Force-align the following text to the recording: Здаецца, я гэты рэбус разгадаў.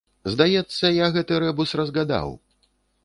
Здаецца, 0.35 0.85
я 1.05 1.09
гэты 1.17 1.39
рэбус 1.45 1.75
разгадаў. 1.81 2.29